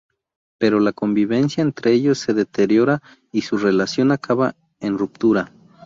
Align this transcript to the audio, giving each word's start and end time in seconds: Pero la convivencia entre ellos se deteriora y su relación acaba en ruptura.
Pero 0.57 0.79
la 0.79 0.93
convivencia 0.93 1.61
entre 1.61 1.91
ellos 1.91 2.17
se 2.17 2.33
deteriora 2.33 3.03
y 3.31 3.43
su 3.43 3.59
relación 3.59 4.11
acaba 4.11 4.55
en 4.79 4.97
ruptura. 4.97 5.51